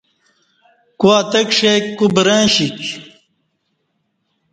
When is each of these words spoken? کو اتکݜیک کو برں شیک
کو 0.99 1.07
اتکݜیک 1.19 1.83
کو 1.97 2.05
برں 2.15 2.43
شیک 2.53 2.77